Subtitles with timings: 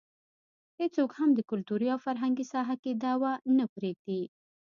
[0.79, 4.21] هېڅوک هم د کلتوري او فرهنګي ساحه کې دعوه نه پرېږدي.